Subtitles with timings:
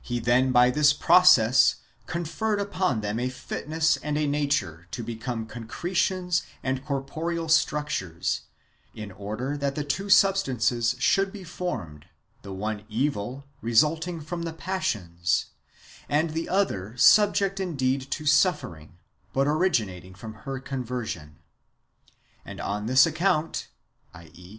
[0.00, 5.44] He tlien by this process conferred upon them a fitness and a nature to become
[5.44, 8.42] concretions and corporeal structures,
[8.94, 12.06] in order that two substances should be formed,—
[12.42, 15.46] the one evil, resulting from the passions,
[16.08, 18.98] and the other subject indeed to suffering,
[19.32, 21.40] but originating from her conversion.
[22.44, 23.66] And on this account
[24.14, 24.52] (i.e.